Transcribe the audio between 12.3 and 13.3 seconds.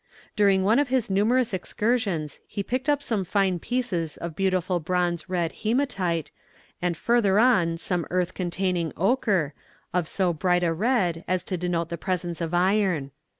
of iron.